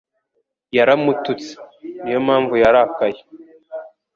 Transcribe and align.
Yaramututse. 0.77 1.53
Niyo 2.01 2.19
mpamvu 2.25 2.53
yarakaye. 2.63 3.19